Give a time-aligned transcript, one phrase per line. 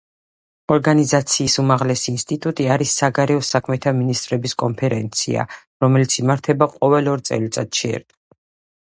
[0.75, 5.45] ორგანიზაციის უმაღლესი ინსტიტუტი არის საგარეო საქმეთა მინისტრების კონფერენცია,
[5.87, 8.19] რომელიც იმართება ყოველ ორ წელიწადში ერთხელ.